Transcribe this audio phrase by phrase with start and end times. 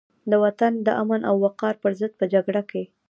[0.29, 2.93] د وطن د امن او وقار پرضد په جګړه کې دي.